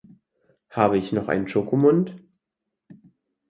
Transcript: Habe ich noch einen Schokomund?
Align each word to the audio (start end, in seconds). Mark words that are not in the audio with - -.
Habe 0.71 0.97
ich 0.97 1.11
noch 1.11 1.27
einen 1.27 1.47
Schokomund? 1.47 2.15